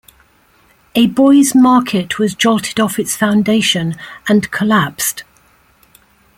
A 0.95 1.05
Boys 1.05 1.53
Market 1.53 2.17
was 2.17 2.33
jolted 2.33 2.79
off 2.79 2.97
its 2.97 3.15
fouindation 3.15 3.95
and 4.27 4.49
collapsed. 4.49 5.23